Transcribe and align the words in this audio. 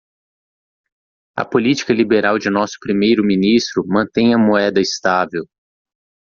A 1.37 1.45
política 1.45 1.93
liberal 1.93 2.39
de 2.39 2.49
nosso 2.49 2.75
primeiro 2.79 3.23
ministro 3.23 3.83
mantém 3.87 4.33
a 4.33 4.37
moeda 4.39 4.81
estável. 4.81 5.45